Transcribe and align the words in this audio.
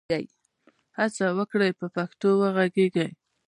هڅه 0.97 1.25
وکړئ 1.37 1.71
په 1.79 1.87
پښتو 1.95 2.29
وږغېږئ. 2.39 3.09